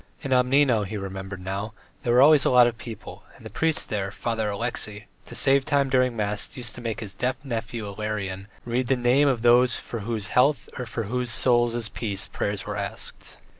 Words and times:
In 0.23 0.31
Obnino, 0.33 0.83
he 0.83 0.97
remembered 0.97 1.41
now, 1.45 1.73
there 2.01 2.11
were 2.13 2.21
always 2.23 2.43
a 2.43 2.49
lot 2.49 2.65
of 2.65 2.79
people, 2.79 3.21
and 3.35 3.45
the 3.45 3.51
priest 3.51 3.89
there, 3.89 4.09
Father 4.09 4.49
Alexey, 4.49 5.05
to 5.25 5.35
save 5.35 5.63
time 5.63 5.89
during 5.89 6.15
mass, 6.17 6.49
used 6.55 6.73
to 6.73 6.81
make 6.81 7.01
his 7.01 7.13
deaf 7.13 7.35
nephew 7.43 7.85
Ilarion 7.85 8.47
read 8.65 8.87
the 8.87 8.95
names 8.95 9.29
of 9.29 9.43
those 9.43 9.75
for 9.75 9.99
whose 9.99 10.29
health 10.29 10.69
or 10.75 10.85
whose 10.85 11.29
souls' 11.29 11.87
peace 11.89 12.25
prayers 12.25 12.65
were 12.65 12.77
asked. 12.77 13.37